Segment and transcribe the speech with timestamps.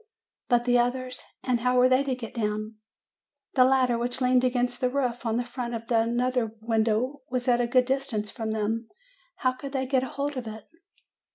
[0.49, 1.21] "But the others?
[1.43, 2.77] And how were they to get down?
[3.53, 7.61] The ladder which leaned against the roof on the front of another window was at
[7.61, 8.89] a good distance from them.
[9.35, 10.63] How could they get hold of it?